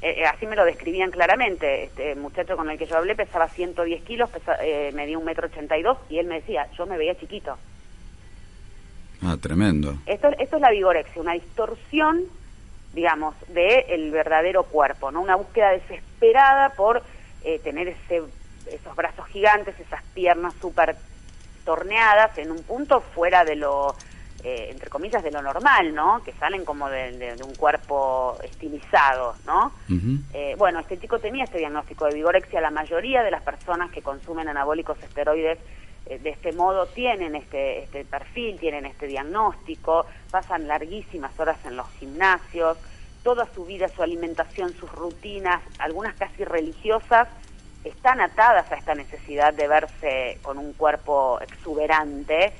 Eh, 0.00 0.14
eh, 0.18 0.26
así 0.26 0.46
me 0.46 0.56
lo 0.56 0.64
describían 0.64 1.10
claramente. 1.10 1.84
Este 1.84 2.14
muchacho 2.14 2.56
con 2.56 2.70
el 2.70 2.78
que 2.78 2.86
yo 2.86 2.96
hablé 2.96 3.14
pesaba 3.16 3.48
110 3.48 4.02
kilos, 4.02 4.30
pesa, 4.30 4.56
eh, 4.62 4.92
medía 4.92 5.18
un 5.18 5.24
metro 5.24 5.46
ochenta 5.46 5.76
y 5.76 5.82
dos, 5.82 5.98
y 6.08 6.18
él 6.18 6.26
me 6.26 6.36
decía, 6.36 6.68
yo 6.76 6.86
me 6.86 6.96
veía 6.96 7.18
chiquito. 7.18 7.58
Ah, 9.22 9.36
tremendo. 9.40 9.98
Esto, 10.06 10.28
esto 10.38 10.56
es 10.56 10.62
la 10.62 10.70
vigorexia, 10.70 11.20
una 11.20 11.32
distorsión, 11.32 12.22
digamos, 12.94 13.34
del 13.48 13.84
el 13.88 14.10
verdadero 14.12 14.62
cuerpo, 14.62 15.10
¿no? 15.10 15.20
Una 15.20 15.34
búsqueda 15.34 15.70
desesperada 15.70 16.70
por 16.70 17.02
eh, 17.42 17.58
tener 17.58 17.88
ese, 17.88 18.22
esos 18.72 18.94
brazos 18.96 19.26
gigantes, 19.28 19.78
esas 19.80 20.02
piernas 20.14 20.54
súper 20.60 20.96
torneadas 21.64 22.36
en 22.38 22.50
un 22.50 22.62
punto 22.62 23.00
fuera 23.00 23.44
de 23.44 23.56
lo 23.56 23.94
eh, 24.44 24.68
entre 24.70 24.88
comillas, 24.88 25.24
de 25.24 25.32
lo 25.32 25.42
normal, 25.42 25.92
¿no? 25.92 26.22
Que 26.22 26.32
salen 26.34 26.64
como 26.64 26.88
de, 26.88 27.10
de- 27.18 27.34
de 27.34 27.42
un 27.42 27.56
cuerpo 27.56 28.38
estilizado, 28.44 29.34
¿no? 29.44 29.72
Eh, 30.32 30.54
bueno, 30.56 30.78
este 30.78 30.96
chico 30.96 31.18
tenía 31.18 31.42
este 31.42 31.58
diagnóstico 31.58 32.04
de 32.06 32.14
vigorexia. 32.14 32.60
La 32.60 32.70
mayoría 32.70 33.24
de 33.24 33.32
las 33.32 33.42
personas 33.42 33.90
que 33.90 34.00
consumen 34.00 34.48
anabólicos 34.48 34.96
esteroides 35.02 35.58
eh, 36.06 36.20
de 36.20 36.30
este 36.30 36.52
modo 36.52 36.86
tienen 36.86 37.34
este, 37.34 37.82
este 37.82 38.04
perfil, 38.04 38.60
tienen 38.60 38.86
este 38.86 39.08
diagnóstico, 39.08 40.06
pasan 40.30 40.68
larguísimas 40.68 41.32
horas 41.40 41.58
en 41.64 41.76
los 41.76 41.88
gimnasios, 41.98 42.78
toda 43.24 43.44
su 43.56 43.64
vida, 43.64 43.88
su 43.88 44.04
alimentación, 44.04 44.72
sus 44.74 44.90
rutinas, 44.92 45.60
algunas 45.80 46.14
casi 46.14 46.44
religiosas, 46.44 47.26
están 47.88 48.20
atadas 48.20 48.70
a 48.70 48.76
esta 48.76 48.94
necesidad 48.94 49.52
de 49.54 49.68
verse 49.68 50.38
con 50.42 50.58
un 50.58 50.72
cuerpo 50.72 51.38
exuberante 51.40 52.52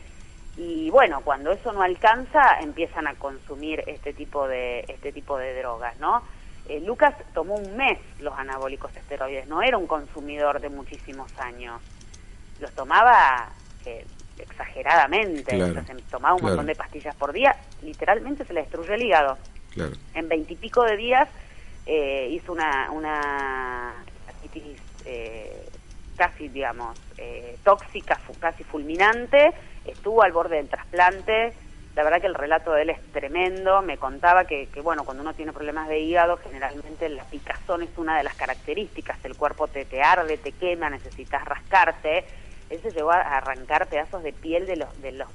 y 0.57 0.91
bueno, 0.91 1.21
cuando 1.23 1.53
eso 1.53 1.73
no 1.73 1.83
alcanza, 1.83 2.61
empiezan 2.61 3.07
a 3.07 3.15
consumir 3.15 3.85
este 3.87 4.13
tipo 4.13 4.49
de 4.49 4.81
este 4.89 5.13
tipo 5.13 5.39
de 5.39 5.57
drogas, 5.61 5.97
¿no? 6.01 6.23
Eh, 6.69 6.81
Lucas 6.81 7.15
tomó 7.33 7.55
un 7.55 7.77
mes 7.77 7.99
los 8.21 8.37
anabólicos 8.37 8.95
esteroides, 8.97 9.47
no 9.47 9.63
era 9.63 9.79
un 9.79 9.87
consumidor 9.87 10.61
de 10.61 10.69
muchísimos 10.69 11.31
años. 11.39 11.81
Los 12.61 12.73
tomaba 12.73 13.49
eh, 13.87 14.05
exageradamente, 14.39 15.55
Claro, 15.57 15.71
o 15.71 15.75
sea, 15.75 15.85
se 15.85 16.03
tomaba 16.11 16.35
un 16.35 16.41
claro. 16.41 16.57
montón 16.57 16.67
de 16.67 16.75
pastillas 16.75 17.15
por 17.15 17.33
día, 17.33 17.55
literalmente 17.83 18.45
se 18.45 18.53
le 18.53 18.61
destruyó 18.63 18.95
el 18.95 19.03
hígado 19.03 19.39
Claro. 19.73 19.93
en 20.15 20.29
veintipico 20.29 20.83
de 20.83 20.97
días 20.97 21.29
eh, 21.87 22.29
hizo 22.33 22.53
una, 22.53 22.91
una 22.91 23.95
hepatitis 24.29 24.79
eh, 25.05 25.69
casi, 26.17 26.49
digamos, 26.49 26.99
eh, 27.17 27.57
tóxica, 27.65 28.19
casi 28.41 28.65
fulminante, 28.65 29.53
estuvo 29.85 30.23
al 30.23 30.33
borde 30.33 30.57
del 30.57 30.69
trasplante. 30.69 31.53
La 31.95 32.05
verdad 32.05 32.21
que 32.21 32.29
el 32.29 32.35
relato 32.35 32.73
de 32.73 32.83
él 32.83 32.91
es 32.91 33.03
tremendo. 33.13 33.83
Me 33.83 33.97
contaba 33.99 34.45
que, 34.45 34.69
que, 34.69 34.81
bueno, 34.81 35.05
cuando 35.05 35.23
uno 35.23 35.35
tiene 35.35 35.53
problemas 35.53 35.89
de 35.89 35.99
hígado, 35.99 36.37
generalmente 36.37 37.09
la 37.09 37.25
picazón 37.25 37.83
es 37.83 37.91
una 37.97 38.17
de 38.17 38.23
las 38.23 38.35
características. 38.37 39.25
El 39.25 39.37
cuerpo 39.37 39.67
te, 39.67 39.85
te 39.85 40.01
arde, 40.03 40.39
te 40.39 40.53
quema, 40.53 40.91
necesitas 40.91 41.45
rascarte. 41.45 42.25
Él 42.71 42.81
se 42.83 42.93
llegó 42.93 43.11
a 43.11 43.21
arrancar 43.21 43.89
pedazos 43.89 44.23
de 44.23 44.33
piel 44.33 44.67
de, 44.67 44.77
los, 44.77 45.03
de, 45.03 45.13
los, 45.13 45.29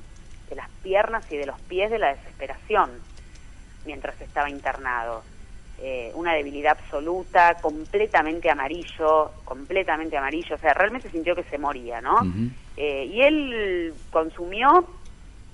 de 0.50 0.56
las 0.56 0.70
piernas 0.84 1.30
y 1.32 1.38
de 1.38 1.48
los 1.48 1.60
pies 1.62 1.92
de 1.92 2.00
la 2.00 2.14
desesperación 2.14 2.92
mientras 3.86 4.20
estaba 4.22 4.50
internado. 4.50 5.24
Eh, 5.86 6.14
una 6.16 6.34
debilidad 6.34 6.78
absoluta, 6.80 7.56
completamente 7.62 8.50
amarillo, 8.50 9.32
completamente 9.44 10.16
amarillo, 10.18 10.56
o 10.56 10.58
sea, 10.58 10.74
realmente 10.74 11.10
sintió 11.10 11.36
que 11.36 11.44
se 11.44 11.58
moría, 11.58 12.00
¿no? 12.00 12.22
Eh, 12.78 13.04
y 13.12 13.22
él 13.22 13.94
consumió, 14.10 14.88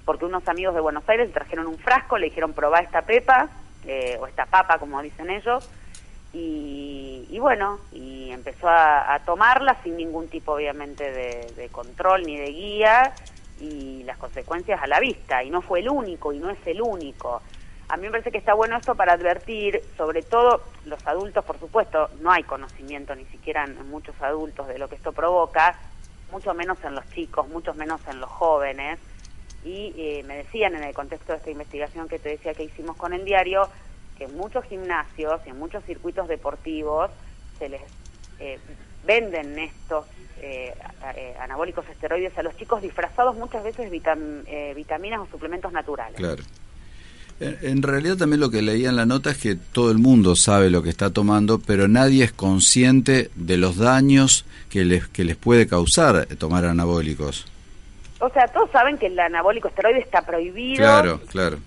porque 0.05 0.25
unos 0.25 0.47
amigos 0.47 0.75
de 0.75 0.81
Buenos 0.81 1.03
Aires 1.09 1.29
le 1.29 1.33
trajeron 1.33 1.65
un 1.65 1.79
frasco, 1.79 2.19
le 2.19 2.27
dijeron 2.27 2.53
probá 2.53 2.77
esta 2.77 3.01
pepa, 3.01 3.49
eh, 3.87 4.19
o 4.21 4.27
esta 4.27 4.45
papa, 4.45 4.77
como 4.77 5.01
dicen 5.01 5.31
ellos, 5.31 5.67
y, 6.31 7.25
y 7.31 7.39
bueno, 7.39 7.79
y 7.91 8.29
empezó 8.29 8.69
a, 8.69 9.11
a 9.11 9.25
tomarla 9.25 9.77
sin 9.81 9.97
ningún 9.97 10.27
tipo, 10.27 10.51
obviamente, 10.51 11.11
de, 11.11 11.53
de 11.55 11.69
control 11.69 12.23
ni 12.23 12.37
de 12.37 12.51
guía, 12.51 13.13
y 13.59 14.03
las 14.03 14.17
consecuencias 14.17 14.79
a 14.79 14.85
la 14.85 14.99
vista, 14.99 15.43
y 15.43 15.49
no 15.49 15.63
fue 15.63 15.79
el 15.79 15.89
único, 15.89 16.31
y 16.33 16.37
no 16.37 16.51
es 16.51 16.59
el 16.67 16.83
único. 16.83 17.41
A 17.91 17.97
mí 17.97 18.03
me 18.03 18.11
parece 18.11 18.31
que 18.31 18.37
está 18.37 18.53
bueno 18.53 18.77
esto 18.77 18.95
para 18.95 19.13
advertir, 19.13 19.83
sobre 19.97 20.21
todo 20.21 20.61
los 20.85 20.99
adultos, 21.07 21.43
por 21.43 21.59
supuesto, 21.59 22.11
no 22.19 22.31
hay 22.31 22.43
conocimiento 22.43 23.15
ni 23.15 23.25
siquiera 23.25 23.63
en 23.63 23.89
muchos 23.89 24.15
adultos 24.21 24.67
de 24.67 24.77
lo 24.77 24.87
que 24.87 24.95
esto 24.95 25.11
provoca, 25.11 25.75
mucho 26.31 26.53
menos 26.53 26.77
en 26.83 26.93
los 26.93 27.09
chicos, 27.09 27.49
mucho 27.49 27.73
menos 27.73 27.99
en 28.07 28.19
los 28.21 28.29
jóvenes. 28.29 28.99
Y 29.63 29.93
eh, 29.97 30.23
me 30.23 30.37
decían 30.37 30.75
en 30.75 30.83
el 30.83 30.93
contexto 30.93 31.31
de 31.33 31.39
esta 31.39 31.49
investigación 31.49 32.07
que 32.07 32.19
te 32.19 32.29
decía 32.29 32.53
que 32.53 32.63
hicimos 32.63 32.95
con 32.95 33.11
el 33.13 33.25
diario, 33.25 33.69
que 34.15 34.25
en 34.25 34.37
muchos 34.37 34.63
gimnasios 34.65 35.41
y 35.45 35.49
en 35.49 35.57
muchos 35.57 35.83
circuitos 35.85 36.27
deportivos 36.27 37.09
se 37.57 37.69
les 37.69 37.81
eh, 38.37 38.59
venden 39.03 39.57
estos 39.57 40.05
eh, 40.37 40.77
eh, 41.15 41.35
anabólicos 41.39 41.89
esteroides 41.89 42.37
a 42.37 42.43
los 42.43 42.55
chicos 42.55 42.81
disfrazados 42.83 43.35
muchas 43.35 43.63
veces 43.63 43.91
vitam- 43.91 44.43
eh, 44.45 44.73
vitaminas 44.75 45.21
o 45.21 45.25
suplementos 45.25 45.71
naturales. 45.73 46.17
Claro. 46.17 46.43
En 47.39 47.57
en 47.61 47.81
realidad 47.83 48.17
también 48.17 48.39
lo 48.41 48.49
que 48.49 48.61
leía 48.61 48.89
en 48.89 48.95
la 48.97 49.05
nota 49.05 49.31
es 49.31 49.37
que 49.37 49.55
todo 49.55 49.91
el 49.91 49.97
mundo 49.97 50.35
sabe 50.35 50.69
lo 50.69 50.83
que 50.83 50.89
está 50.89 51.09
tomando, 51.11 51.59
pero 51.59 51.87
nadie 51.87 52.23
es 52.25 52.31
consciente 52.33 53.29
de 53.35 53.57
los 53.57 53.77
daños 53.77 54.45
que 54.69 54.83
les, 54.85 55.07
que 55.07 55.23
les 55.23 55.35
puede 55.37 55.67
causar 55.67 56.25
tomar 56.37 56.65
anabólicos. 56.65 57.45
O 58.19 58.29
sea, 58.29 58.47
todos 58.49 58.69
saben 58.71 58.97
que 58.97 59.05
el 59.07 59.17
anabólico 59.19 59.69
esteroide 59.69 59.99
está 59.99 60.21
prohibido. 60.23 60.83
Claro, 60.83 61.21
claro. 61.31 61.57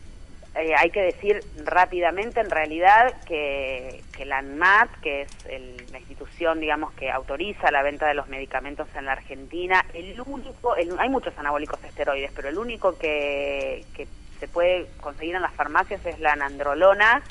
Eh, 0.55 0.75
hay 0.79 0.91
que 0.91 1.01
decir 1.01 1.43
rápidamente, 1.65 2.39
en 2.41 2.51
realidad, 2.51 3.15
que, 3.25 4.03
que 4.15 4.27
la 4.27 4.37
ANMAT, 4.39 4.91
que 5.01 5.23
es 5.23 5.29
el- 5.49 5.83
la 5.91 5.99
institución, 5.99 6.61
digamos, 6.61 6.93
que 6.93 7.11
autoriza 7.11 7.71
la 7.71 7.83
venta 7.83 8.07
de 8.07 8.13
los 8.13 8.29
medicamentos 8.29 8.87
en 8.95 9.07
la 9.07 9.13
Argentina, 9.13 9.83
el 9.95 10.21
único, 10.27 10.77
el- 10.77 10.93
hay 10.99 11.09
muchos 11.09 11.33
anabólicos 11.39 11.83
esteroides, 11.85 12.31
pero 12.37 12.51
el 12.51 12.59
único 12.59 12.99
que, 12.99 13.87
que 13.95 14.07
se 14.43 14.49
puede 14.49 14.89
conseguir 15.01 15.37
en 15.37 15.43
las 15.43 15.55
farmacias 15.55 16.05
es 16.05 16.19
la 16.19 16.35
nandrolona 16.35 17.23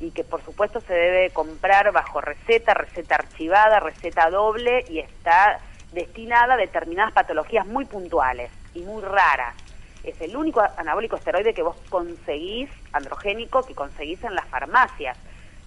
y 0.00 0.10
que 0.10 0.24
por 0.24 0.44
supuesto 0.44 0.80
se 0.80 0.94
debe 0.94 1.30
comprar 1.30 1.92
bajo 1.92 2.20
receta, 2.20 2.74
receta 2.74 3.14
archivada, 3.14 3.78
receta 3.78 4.28
doble 4.30 4.84
y 4.90 4.98
está 4.98 5.60
destinada 5.92 6.54
a 6.54 6.56
determinadas 6.56 7.12
patologías 7.12 7.68
muy 7.68 7.84
puntuales 7.84 8.50
y 8.74 8.80
muy 8.80 9.00
raras. 9.00 9.54
Es 10.02 10.20
el 10.20 10.36
único 10.36 10.60
anabólico 10.76 11.14
esteroide 11.14 11.54
que 11.54 11.62
vos 11.62 11.76
conseguís, 11.88 12.68
androgénico, 12.92 13.64
que 13.64 13.76
conseguís 13.76 14.24
en 14.24 14.34
las 14.34 14.46
farmacias. 14.48 15.16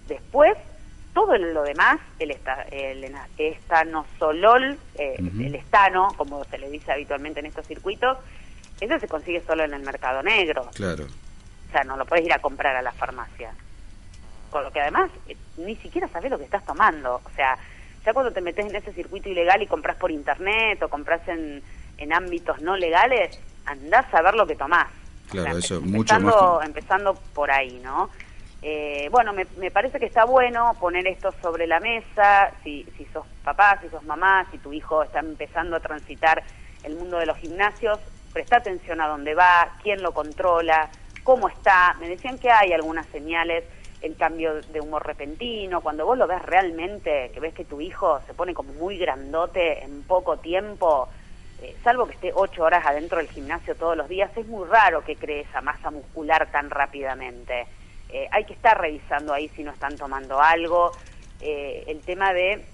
Después, 0.06 0.58
todo 1.14 1.38
lo 1.38 1.62
demás, 1.62 1.98
el, 2.18 2.30
esta, 2.30 2.60
el 2.70 3.10
estanosolol, 3.38 4.76
eh, 4.96 5.14
el 5.18 5.54
estano, 5.54 6.08
como 6.18 6.44
se 6.44 6.58
le 6.58 6.68
dice 6.68 6.92
habitualmente 6.92 7.40
en 7.40 7.46
estos 7.46 7.66
circuitos, 7.66 8.18
ese 8.80 8.98
se 8.98 9.08
consigue 9.08 9.42
solo 9.46 9.64
en 9.64 9.74
el 9.74 9.82
mercado 9.82 10.22
negro. 10.22 10.70
Claro. 10.74 11.04
O 11.68 11.72
sea, 11.72 11.84
no 11.84 11.96
lo 11.96 12.06
podés 12.06 12.24
ir 12.24 12.32
a 12.32 12.38
comprar 12.40 12.74
a 12.76 12.82
la 12.82 12.92
farmacia. 12.92 13.54
Con 14.50 14.64
lo 14.64 14.72
que 14.72 14.80
además 14.80 15.10
eh, 15.26 15.36
ni 15.58 15.76
siquiera 15.76 16.08
sabés 16.08 16.30
lo 16.30 16.38
que 16.38 16.44
estás 16.44 16.64
tomando. 16.64 17.20
O 17.24 17.30
sea, 17.36 17.56
ya 18.04 18.12
cuando 18.12 18.32
te 18.32 18.40
metes 18.40 18.66
en 18.66 18.74
ese 18.74 18.92
circuito 18.92 19.28
ilegal 19.28 19.62
y 19.62 19.66
compras 19.66 19.96
por 19.96 20.10
internet 20.10 20.82
o 20.82 20.88
compras 20.88 21.20
en, 21.28 21.62
en 21.98 22.12
ámbitos 22.12 22.60
no 22.60 22.76
legales, 22.76 23.30
andás 23.66 24.06
a 24.12 24.22
ver 24.22 24.34
lo 24.34 24.46
que 24.46 24.56
tomás. 24.56 24.88
Claro, 25.30 25.56
eso 25.58 25.76
es 25.76 25.80
empe- 25.82 25.84
mucho 25.84 26.14
más 26.14 26.22
empezando, 26.34 26.58
que- 26.58 26.66
empezando 26.66 27.14
por 27.34 27.50
ahí, 27.52 27.78
¿no? 27.78 28.10
Eh, 28.62 29.08
bueno, 29.10 29.32
me, 29.32 29.46
me 29.56 29.70
parece 29.70 29.98
que 30.00 30.06
está 30.06 30.24
bueno 30.24 30.76
poner 30.80 31.06
esto 31.06 31.32
sobre 31.40 31.66
la 31.66 31.78
mesa, 31.80 32.50
si, 32.64 32.84
si 32.96 33.06
sos 33.06 33.24
papá, 33.44 33.78
si 33.80 33.88
sos 33.88 34.02
mamá, 34.02 34.46
si 34.50 34.58
tu 34.58 34.72
hijo 34.72 35.02
está 35.02 35.20
empezando 35.20 35.76
a 35.76 35.80
transitar 35.80 36.42
el 36.82 36.94
mundo 36.96 37.18
de 37.18 37.26
los 37.26 37.38
gimnasios, 37.38 38.00
presta 38.32 38.56
atención 38.56 39.00
a 39.00 39.08
dónde 39.08 39.34
va, 39.34 39.76
quién 39.82 40.02
lo 40.02 40.12
controla, 40.12 40.90
cómo 41.22 41.48
está. 41.48 41.94
Me 42.00 42.08
decían 42.08 42.38
que 42.38 42.50
hay 42.50 42.72
algunas 42.72 43.06
señales, 43.06 43.64
el 44.02 44.16
cambio 44.16 44.60
de 44.60 44.80
humor 44.80 45.06
repentino, 45.06 45.80
cuando 45.80 46.06
vos 46.06 46.16
lo 46.16 46.26
ves 46.26 46.42
realmente, 46.42 47.30
que 47.32 47.40
ves 47.40 47.54
que 47.54 47.64
tu 47.64 47.80
hijo 47.80 48.20
se 48.26 48.34
pone 48.34 48.54
como 48.54 48.72
muy 48.74 48.96
grandote 48.96 49.82
en 49.82 50.02
poco 50.04 50.38
tiempo, 50.38 51.08
eh, 51.62 51.76
salvo 51.84 52.06
que 52.06 52.14
esté 52.14 52.32
ocho 52.34 52.62
horas 52.62 52.86
adentro 52.86 53.18
del 53.18 53.28
gimnasio 53.28 53.74
todos 53.74 53.96
los 53.96 54.08
días, 54.08 54.30
es 54.34 54.46
muy 54.46 54.66
raro 54.66 55.04
que 55.04 55.16
cree 55.16 55.40
esa 55.40 55.60
masa 55.60 55.90
muscular 55.90 56.50
tan 56.50 56.70
rápidamente. 56.70 57.66
Eh, 58.08 58.26
hay 58.32 58.44
que 58.44 58.54
estar 58.54 58.80
revisando 58.80 59.34
ahí 59.34 59.48
si 59.50 59.62
no 59.62 59.70
están 59.70 59.96
tomando 59.96 60.40
algo. 60.40 60.92
Eh, 61.40 61.84
el 61.86 62.00
tema 62.00 62.32
de 62.32 62.64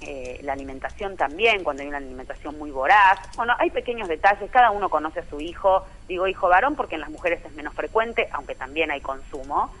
eh, 0.00 0.38
la 0.42 0.54
alimentación 0.54 1.16
también, 1.16 1.62
cuando 1.62 1.82
hay 1.82 1.88
una 1.88 1.98
alimentación 1.98 2.58
muy 2.58 2.70
voraz. 2.70 3.18
Bueno, 3.36 3.54
hay 3.58 3.70
pequeños 3.70 4.08
detalles, 4.08 4.50
cada 4.50 4.70
uno 4.70 4.88
conoce 4.88 5.20
a 5.20 5.24
su 5.28 5.40
hijo, 5.40 5.84
digo 6.08 6.26
hijo 6.26 6.48
varón 6.48 6.74
porque 6.76 6.94
en 6.94 7.02
las 7.02 7.10
mujeres 7.10 7.40
es 7.44 7.52
menos 7.52 7.74
frecuente, 7.74 8.28
aunque 8.32 8.54
también 8.54 8.90
hay 8.90 9.00
consumo. 9.00 9.74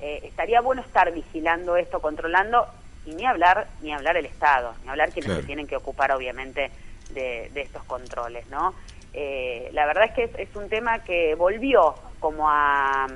Eh, 0.00 0.20
estaría 0.24 0.60
bueno 0.60 0.82
estar 0.82 1.12
vigilando 1.12 1.76
esto, 1.76 2.00
controlando, 2.00 2.66
y 3.06 3.14
ni 3.14 3.26
hablar, 3.26 3.66
ni 3.82 3.92
hablar 3.92 4.16
el 4.16 4.26
Estado, 4.26 4.74
ni 4.82 4.90
hablar 4.90 5.10
quienes 5.10 5.26
Claro. 5.26 5.40
se 5.40 5.46
tienen 5.46 5.66
que 5.66 5.76
ocupar 5.76 6.12
obviamente 6.12 6.70
de, 7.10 7.50
de 7.52 7.60
estos 7.60 7.82
controles, 7.84 8.46
¿no? 8.48 8.74
Eh, 9.12 9.68
la 9.72 9.86
verdad 9.86 10.04
es 10.04 10.12
que 10.12 10.24
es, 10.24 10.30
es 10.38 10.56
un 10.56 10.68
tema 10.68 11.00
que 11.00 11.34
volvió 11.36 11.94
como 12.18 12.48
a, 12.50 13.06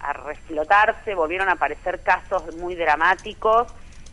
a 0.00 0.12
reflotarse, 0.12 1.14
volvieron 1.14 1.48
a 1.48 1.52
aparecer 1.52 2.00
casos 2.02 2.54
muy 2.56 2.74
dramáticos. 2.74 3.68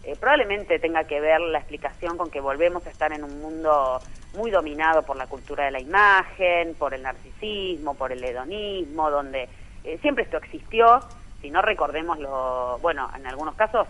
Eh, 0.10 0.16
probablemente 0.20 0.80
tenga 0.80 1.04
que 1.04 1.22
ver 1.22 1.39
la 1.39 1.60
explicación 1.60 2.18
con 2.18 2.32
que 2.32 2.42
volvemos 2.42 2.84
a 2.88 2.89
estar 2.89 3.13
en 3.13 3.24
un 3.24 3.39
mundo 3.44 4.01
muy 4.34 4.50
dominado 4.50 5.04
por 5.04 5.16
la 5.16 5.28
cultura 5.28 5.66
de 5.66 5.72
la 5.72 5.80
imagen, 5.80 6.74
por 6.74 6.96
el 6.96 7.04
narcisismo, 7.04 7.94
por 7.94 8.12
el 8.12 8.24
hedonismo, 8.24 9.12
donde 9.12 9.48
eh, 9.84 10.00
siempre 10.01 10.24
esto 10.24 10.38
existió. 10.38 11.04
Si 11.42 11.51
no 11.51 11.62
recordemos 11.62 12.18
lo, 12.18 12.80
bueno, 12.82 13.08
en 13.16 13.28
algunos 13.28 13.54
casos 13.54 13.88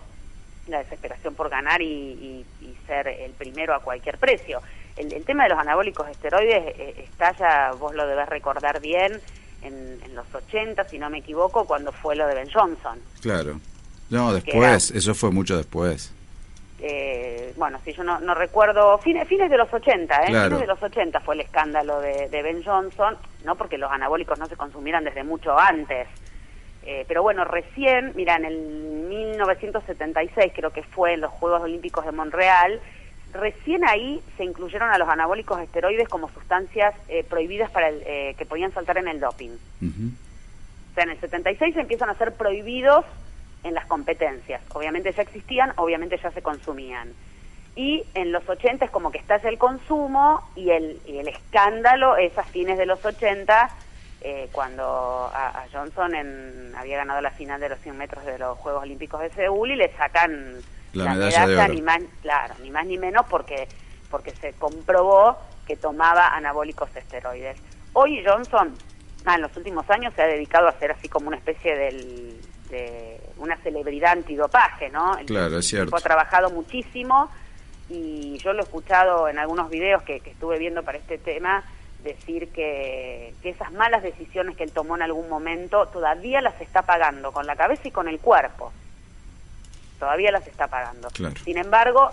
la 0.67 0.79
desesperación 0.79 1.35
por 1.35 1.49
ganar 1.49 1.81
y, 1.81 2.45
y- 2.59 2.75
ser 2.85 3.07
el 3.07 3.31
primero 3.33 3.73
a 3.75 3.79
cualquier 3.81 4.17
precio. 4.17 4.61
El, 4.97 5.13
el 5.13 5.23
tema 5.23 5.43
de 5.43 5.49
los 5.49 5.59
anabólicos 5.59 6.09
esteroides 6.09 6.73
eh, 6.79 7.05
está 7.07 7.31
ya, 7.37 7.71
vos 7.79 7.93
lo 7.93 8.05
debés 8.07 8.27
recordar 8.27 8.79
bien, 8.81 9.21
en, 9.61 10.01
en 10.03 10.15
los 10.15 10.25
80, 10.33 10.83
si 10.85 10.97
no 10.97 11.09
me 11.11 11.19
equivoco, 11.19 11.65
cuando 11.65 11.91
fue 11.91 12.15
lo 12.15 12.25
de 12.27 12.33
Ben 12.33 12.49
Johnson. 12.51 12.99
Claro. 13.21 13.59
No, 14.09 14.33
después, 14.33 14.91
eso 14.91 15.13
fue 15.13 15.31
mucho 15.31 15.57
después. 15.57 16.11
Eh, 16.81 17.53
bueno, 17.57 17.79
si 17.83 17.93
yo 17.93 18.03
no, 18.03 18.19
no 18.19 18.33
recuerdo, 18.33 18.97
fines, 18.99 19.27
fines 19.27 19.49
de 19.49 19.57
los 19.57 19.71
80, 19.71 20.23
¿eh? 20.23 20.27
Claro. 20.27 20.57
Fines 20.57 20.61
de 20.61 20.67
los 20.67 20.81
80 20.81 21.19
fue 21.19 21.35
el 21.35 21.41
escándalo 21.41 21.99
de, 21.99 22.29
de 22.29 22.41
Ben 22.41 22.63
Johnson, 22.63 23.17
no 23.43 23.55
porque 23.55 23.77
los 23.77 23.91
anabólicos 23.91 24.39
no 24.39 24.47
se 24.47 24.55
consumieran 24.55 25.03
desde 25.03 25.23
mucho 25.23 25.57
antes. 25.59 26.07
Eh, 26.83 27.05
pero 27.07 27.21
bueno, 27.21 27.43
recién, 27.43 28.13
mira, 28.15 28.35
en 28.37 28.45
el 28.45 28.57
1976 29.09 30.53
creo 30.55 30.71
que 30.71 30.83
fue 30.83 31.13
en 31.13 31.21
los 31.21 31.31
Juegos 31.31 31.61
Olímpicos 31.61 32.05
de 32.05 32.11
Montreal, 32.11 32.79
recién 33.33 33.87
ahí 33.87 34.21
se 34.37 34.43
incluyeron 34.43 34.89
a 34.89 34.97
los 34.97 35.09
anabólicos 35.09 35.59
esteroides 35.59 36.07
como 36.07 36.29
sustancias 36.29 36.95
eh, 37.09 37.23
prohibidas 37.23 37.69
para 37.69 37.89
el, 37.89 38.01
eh, 38.05 38.35
que 38.37 38.45
podían 38.45 38.71
saltar 38.73 38.97
en 38.97 39.07
el 39.07 39.19
doping. 39.19 39.51
O 39.51 40.95
sea, 40.95 41.03
en 41.03 41.11
el 41.11 41.19
76 41.19 41.75
empiezan 41.77 42.09
a 42.09 42.15
ser 42.15 42.33
prohibidos 42.33 43.05
en 43.63 43.73
las 43.73 43.85
competencias. 43.87 44.61
Obviamente 44.73 45.11
ya 45.11 45.21
existían, 45.23 45.73
obviamente 45.77 46.17
ya 46.21 46.31
se 46.31 46.41
consumían. 46.41 47.13
Y 47.75 48.03
en 48.13 48.31
los 48.31 48.47
80 48.47 48.85
es 48.85 48.91
como 48.91 49.11
que 49.11 49.19
estalla 49.19 49.49
el 49.49 49.57
consumo 49.57 50.41
y 50.55 50.69
el, 50.71 50.99
y 51.05 51.17
el 51.19 51.27
escándalo 51.27 52.17
es 52.17 52.37
a 52.37 52.43
fines 52.43 52.77
de 52.77 52.85
los 52.85 53.03
80, 53.05 53.69
eh, 54.21 54.49
cuando 54.51 54.83
a, 55.33 55.47
a 55.61 55.65
Johnson 55.71 56.13
en- 56.15 56.73
había 56.75 56.97
ganado 56.97 57.21
la 57.21 57.31
final 57.31 57.59
de 57.61 57.69
los 57.69 57.79
100 57.79 57.97
metros 57.97 58.25
de 58.25 58.37
los 58.37 58.57
Juegos 58.57 58.83
Olímpicos 58.83 59.21
de 59.21 59.29
Seúl 59.29 59.71
y 59.71 59.75
le 59.77 59.93
sacan 59.95 60.55
La 60.93 61.13
medalla 61.13 61.47
de 61.47 61.57
oro. 61.57 61.73
ni 61.73 61.81
más, 61.81 61.99
claro, 62.21 62.53
ni 62.61 62.69
más 62.71 62.85
ni 62.85 62.97
menos 62.97 63.25
porque, 63.29 63.67
porque 64.11 64.31
se 64.31 64.53
comprobó 64.53 65.37
que 65.65 65.77
tomaba 65.77 66.35
anabólicos 66.35 66.93
esteroides. 66.95 67.57
Hoy 67.93 68.21
Johnson, 68.25 68.75
ah, 69.25 69.35
en 69.35 69.41
los 69.41 69.55
últimos 69.55 69.89
años, 69.89 70.13
se 70.15 70.21
ha 70.23 70.27
dedicado 70.27 70.67
a 70.67 70.73
ser 70.79 70.91
así 70.91 71.07
como 71.07 71.27
una 71.27 71.37
especie 71.37 71.75
del, 71.77 72.41
de 72.69 73.21
una 73.39 73.57
celebridad 73.57 74.11
antidopaje, 74.13 74.89
¿no? 74.89 75.17
El 75.17 75.25
Claro, 75.25 75.57
es 75.57 75.67
cierto. 75.67 75.95
ha 75.95 75.99
trabajado 75.99 76.49
muchísimo 76.49 77.29
y 77.89 78.37
yo 78.37 78.53
lo 78.53 78.59
he 78.59 78.63
escuchado 78.63 79.27
en 79.27 79.39
algunos 79.39 79.69
videos 79.69 80.03
que, 80.03 80.19
que 80.19 80.31
estuve 80.31 80.59
viendo 80.59 80.83
para 80.83 80.97
este 80.97 81.17
tema 81.17 81.63
decir 82.03 82.49
que, 82.49 83.33
que 83.41 83.49
esas 83.49 83.71
malas 83.73 84.03
decisiones 84.03 84.55
que 84.55 84.63
él 84.63 84.71
tomó 84.71 84.95
en 84.95 85.01
algún 85.01 85.27
momento 85.27 85.87
todavía 85.87 86.39
las 86.41 86.59
está 86.61 86.83
pagando 86.83 87.31
con 87.31 87.45
la 87.45 87.55
cabeza 87.55 87.87
y 87.87 87.91
con 87.91 88.07
el 88.07 88.19
cuerpo. 88.19 88.71
Todavía 89.99 90.31
las 90.31 90.47
está 90.47 90.67
pagando. 90.67 91.09
Claro. 91.09 91.35
Sin 91.43 91.57
embargo, 91.57 92.09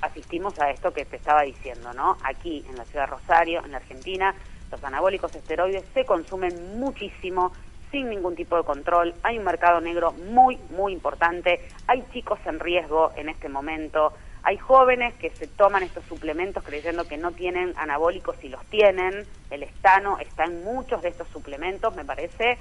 asistimos 0.00 0.58
a 0.60 0.70
esto 0.70 0.92
que 0.92 1.04
te 1.04 1.16
estaba 1.16 1.42
diciendo, 1.42 1.92
¿no? 1.92 2.18
Aquí 2.22 2.64
en 2.68 2.76
la 2.76 2.84
ciudad 2.84 3.06
de 3.06 3.10
Rosario, 3.12 3.64
en 3.64 3.72
la 3.72 3.78
Argentina, 3.78 4.34
los 4.70 4.82
anabólicos 4.84 5.34
esteroides 5.34 5.84
se 5.92 6.04
consumen 6.04 6.78
muchísimo 6.78 7.52
sin 7.90 8.08
ningún 8.08 8.36
tipo 8.36 8.56
de 8.56 8.64
control. 8.64 9.14
Hay 9.22 9.38
un 9.38 9.44
mercado 9.44 9.80
negro 9.80 10.12
muy, 10.30 10.58
muy 10.76 10.92
importante. 10.92 11.60
Hay 11.86 12.04
chicos 12.12 12.38
en 12.46 12.60
riesgo 12.60 13.12
en 13.16 13.28
este 13.28 13.48
momento. 13.48 14.12
Hay 14.42 14.56
jóvenes 14.56 15.14
que 15.14 15.30
se 15.30 15.46
toman 15.46 15.82
estos 15.82 16.04
suplementos 16.04 16.64
creyendo 16.64 17.04
que 17.04 17.18
no 17.18 17.32
tienen 17.32 17.74
anabólicos 17.76 18.36
y 18.42 18.48
los 18.48 18.64
tienen. 18.66 19.26
El 19.50 19.62
estano 19.62 20.18
está 20.18 20.44
en 20.44 20.64
muchos 20.64 21.02
de 21.02 21.10
estos 21.10 21.28
suplementos. 21.28 21.94
Me 21.94 22.04
parece 22.04 22.58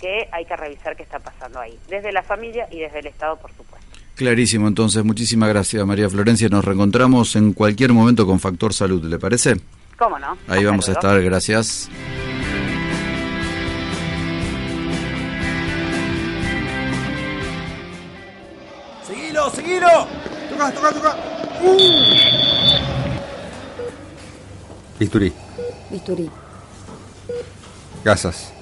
que 0.00 0.28
hay 0.32 0.44
que 0.44 0.56
revisar 0.56 0.96
qué 0.96 1.04
está 1.04 1.20
pasando 1.20 1.60
ahí. 1.60 1.78
Desde 1.88 2.10
la 2.12 2.22
familia 2.22 2.66
y 2.70 2.80
desde 2.80 2.98
el 2.98 3.06
Estado, 3.06 3.36
por 3.36 3.52
supuesto. 3.52 3.86
Clarísimo, 4.16 4.68
entonces, 4.68 5.02
muchísimas 5.04 5.48
gracias 5.48 5.86
María 5.86 6.10
Florencia. 6.10 6.48
Nos 6.48 6.64
reencontramos 6.64 7.34
en 7.36 7.52
cualquier 7.54 7.92
momento 7.92 8.26
con 8.26 8.40
Factor 8.40 8.74
Salud, 8.74 9.02
¿le 9.04 9.18
parece? 9.18 9.56
¿Cómo 9.96 10.18
no? 10.18 10.32
Ahí 10.48 10.58
Hasta 10.58 10.64
vamos 10.64 10.88
a 10.88 10.92
estar, 10.92 11.22
gracias. 11.22 11.88
¡Seguilo, 19.50 19.50
seguilo! 19.50 19.88
¡Toca, 20.50 20.72
toca, 20.72 20.92
toca! 20.92 21.16
Bisturí, 24.98 25.32
Bisturí, 25.90 26.30
gasas, 28.04 28.52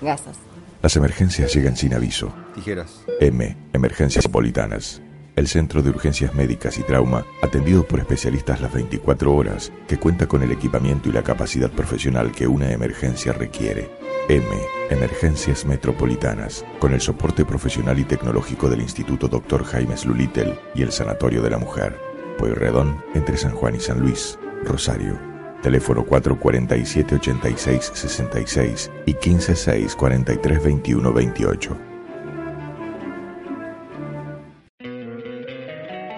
gasas, 0.00 0.36
Las 0.82 0.96
emergencias 0.96 1.54
llegan 1.54 1.76
sin 1.76 1.94
aviso. 1.94 2.32
tijeras, 2.54 3.04
M. 3.20 3.56
Emergencias 3.72 4.26
Politanas. 4.28 5.00
El 5.34 5.48
Centro 5.48 5.82
de 5.82 5.88
Urgencias 5.88 6.34
Médicas 6.34 6.76
y 6.78 6.82
Trauma, 6.82 7.24
atendido 7.42 7.86
por 7.86 8.00
especialistas 8.00 8.60
las 8.60 8.70
24 8.72 9.34
horas, 9.34 9.72
que 9.88 9.96
cuenta 9.98 10.26
con 10.26 10.42
el 10.42 10.50
equipamiento 10.52 11.08
y 11.08 11.12
la 11.12 11.22
capacidad 11.22 11.70
profesional 11.70 12.32
que 12.32 12.46
una 12.46 12.70
emergencia 12.70 13.32
requiere. 13.32 13.90
M. 14.36 14.46
Emergencias 14.88 15.66
Metropolitanas, 15.66 16.64
con 16.78 16.94
el 16.94 17.02
soporte 17.02 17.44
profesional 17.44 17.98
y 17.98 18.04
tecnológico 18.04 18.70
del 18.70 18.80
Instituto 18.80 19.28
Dr. 19.28 19.62
Jaime 19.64 19.98
Slulitel 19.98 20.58
y 20.74 20.80
el 20.80 20.90
Sanatorio 20.90 21.42
de 21.42 21.50
la 21.50 21.58
Mujer. 21.58 22.00
Pueyrredón, 22.38 23.04
entre 23.12 23.36
San 23.36 23.54
Juan 23.54 23.74
y 23.74 23.80
San 23.80 24.00
Luis, 24.00 24.38
Rosario. 24.64 25.20
Teléfono 25.62 26.06
447-8666 26.06 28.90
y 29.04 29.12
156-4321-28. 29.12 31.76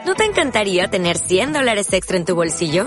¿No 0.07 0.15
te 0.15 0.25
encantaría 0.25 0.87
tener 0.87 1.19
100 1.19 1.53
dólares 1.53 1.93
extra 1.93 2.17
en 2.17 2.25
tu 2.25 2.37
bolsillo? 2.37 2.87